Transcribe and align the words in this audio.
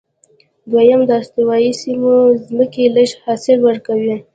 دویم، 0.71 1.01
د 1.09 1.11
استوایي 1.21 1.71
سیمو 1.81 2.15
ځمکې 2.47 2.83
لږ 2.95 3.09
حاصل 3.23 3.57
ورکوي. 3.67 4.15